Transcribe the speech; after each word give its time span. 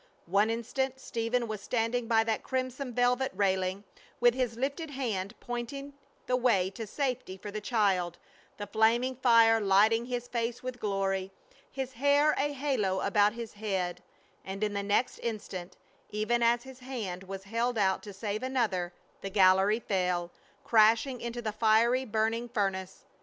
One 0.25 0.49
instant 0.49 0.99
Stephen 0.99 1.47
was 1.47 1.61
standing 1.61 2.07
by 2.07 2.23
that 2.23 2.41
crimson 2.41 2.91
velvet 2.91 3.31
railing, 3.35 3.83
with 4.19 4.33
his 4.33 4.55
lifted 4.57 4.89
hand 4.89 5.35
pointing 5.39 5.93
the 6.25 6.35
way 6.35 6.71
to 6.71 6.87
safety 6.87 7.37
for 7.37 7.51
the 7.51 7.61
child, 7.61 8.17
the 8.57 8.65
flaming 8.65 9.15
fire 9.15 9.61
lighting 9.61 10.05
his 10.07 10.27
face 10.27 10.63
with 10.63 10.79
glory, 10.79 11.31
his 11.71 11.93
hair 11.93 12.31
a 12.39 12.51
halo 12.51 13.01
about 13.01 13.33
his 13.33 13.53
head, 13.53 14.01
and 14.43 14.63
in 14.63 14.73
the 14.73 14.81
next 14.81 15.19
instant, 15.19 15.77
even 16.09 16.41
as 16.41 16.63
his 16.63 16.79
hand 16.79 17.25
was 17.25 17.43
held 17.43 17.77
out 17.77 18.01
to 18.01 18.11
save 18.11 18.41
another, 18.41 18.93
the 19.21 19.29
gallery 19.29 19.79
fell, 19.81 20.31
crashing 20.63 21.21
into 21.21 21.43
the 21.43 21.51
fiery, 21.53 22.05
burning 22.05 22.49
furnace! 22.49 23.05